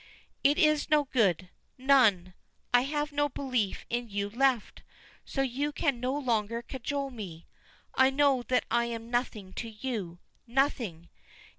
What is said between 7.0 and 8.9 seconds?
me. I know that I